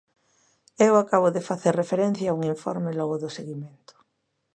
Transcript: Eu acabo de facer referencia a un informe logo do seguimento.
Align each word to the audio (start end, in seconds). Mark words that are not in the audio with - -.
Eu 0.87 0.93
acabo 0.97 1.27
de 1.35 1.45
facer 1.49 1.73
referencia 1.81 2.27
a 2.29 2.37
un 2.37 2.41
informe 2.53 2.91
logo 2.99 3.15
do 3.23 3.29
seguimento. 3.37 3.93